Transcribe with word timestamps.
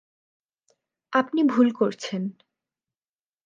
আপনি 1.13 1.41
ভুল 1.43 1.67
করছেন। 1.71 2.21